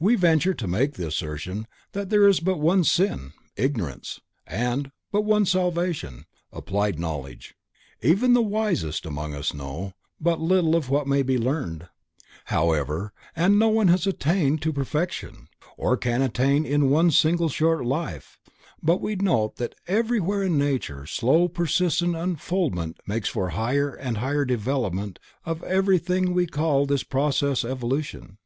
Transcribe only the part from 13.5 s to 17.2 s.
no one has attained to perfection, or can attain in one